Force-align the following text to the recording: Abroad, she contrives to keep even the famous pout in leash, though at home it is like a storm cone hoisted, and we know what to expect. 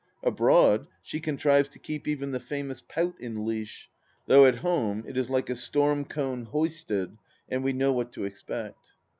Abroad, 0.23 0.87
she 1.03 1.19
contrives 1.19 1.69
to 1.69 1.77
keep 1.77 2.07
even 2.07 2.31
the 2.31 2.39
famous 2.39 2.81
pout 2.81 3.13
in 3.19 3.45
leash, 3.45 3.87
though 4.25 4.47
at 4.47 4.55
home 4.65 5.03
it 5.07 5.15
is 5.15 5.29
like 5.29 5.47
a 5.51 5.55
storm 5.55 6.05
cone 6.05 6.45
hoisted, 6.45 7.19
and 7.49 7.63
we 7.63 7.71
know 7.71 7.93
what 7.93 8.11
to 8.13 8.25
expect. 8.25 8.93